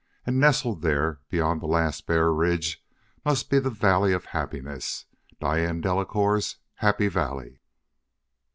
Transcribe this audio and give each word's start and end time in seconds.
And 0.25 0.39
nestled 0.39 0.81
there, 0.81 1.19
beyond 1.29 1.61
that 1.61 1.67
last 1.67 2.07
bare 2.07 2.33
ridge, 2.33 2.83
must 3.23 3.51
be 3.51 3.59
the 3.59 3.69
valley 3.69 4.13
of 4.13 4.25
happiness, 4.25 5.05
Diane 5.39 5.79
Delacouer's 5.79 6.55
"Happy 6.77 7.07
Valley." 7.07 7.59